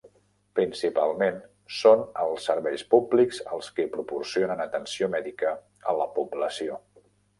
Principalment 0.59 1.35
són 1.79 2.01
els 2.23 2.47
serveis 2.49 2.85
públics 2.95 3.41
els 3.57 3.69
qui 3.77 3.87
proporcionen 3.99 4.65
atenció 4.65 5.11
mèdica 5.17 5.53
a 5.93 5.99
la 6.01 6.09
població. 6.17 6.81